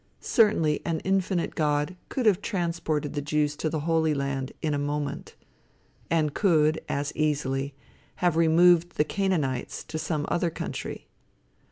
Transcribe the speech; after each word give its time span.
Certainly 0.19 0.81
an 0.83 0.99
infinite 1.01 1.53
God 1.53 1.95
could 2.09 2.25
have 2.25 2.41
transported 2.41 3.13
the 3.13 3.21
Jews 3.21 3.55
to 3.57 3.69
the 3.69 3.81
Holy 3.81 4.15
Land 4.15 4.51
in 4.59 4.73
a 4.73 4.79
moment, 4.79 5.35
and 6.09 6.33
could, 6.33 6.81
as 6.89 7.15
easily, 7.15 7.75
have 8.15 8.35
removed 8.35 8.95
the 8.97 9.03
Canaanites 9.05 9.83
to 9.83 9.99
some 9.99 10.25
other 10.27 10.49
country. 10.49 11.07